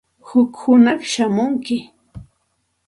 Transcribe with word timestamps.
Huk 0.27 0.51
hunaq 0.61 1.01
shamunki. 1.11 1.77